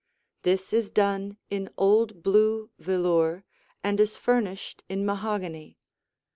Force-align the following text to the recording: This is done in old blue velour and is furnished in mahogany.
This 0.41 0.73
is 0.73 0.89
done 0.89 1.37
in 1.51 1.69
old 1.77 2.23
blue 2.23 2.71
velour 2.79 3.43
and 3.83 3.99
is 3.99 4.17
furnished 4.17 4.81
in 4.89 5.05
mahogany. 5.05 5.77